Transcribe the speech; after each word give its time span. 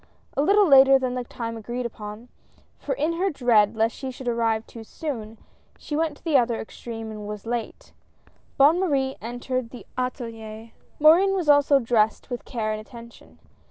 A 0.35 0.41
little 0.41 0.67
later 0.67 0.97
than 0.97 1.13
the 1.13 1.23
time 1.23 1.55
agreed 1.55 1.85
upon— 1.85 2.27
for 2.79 2.95
in 2.95 3.13
her 3.19 3.29
dread 3.29 3.75
lest 3.75 3.95
she 3.95 4.09
should 4.09 4.27
arrive 4.27 4.65
too 4.65 4.83
soon, 4.83 5.37
she 5.77 5.95
went 5.95 6.17
to 6.17 6.23
the 6.23 6.37
other 6.39 6.59
extreme 6.59 7.11
and 7.11 7.27
was 7.27 7.45
late— 7.45 7.93
168 8.57 8.57
HOPES. 8.57 8.57
Bonne 8.57 8.79
Marie 8.79 9.15
entered 9.21 9.69
the 9.69 9.85
atSlier, 9.99 10.71
Morin 10.99 11.35
was 11.35 11.47
also 11.47 11.77
dressed 11.79 12.31
with 12.31 12.45
care 12.45 12.71
and 12.71 12.81
attention. 12.81 13.37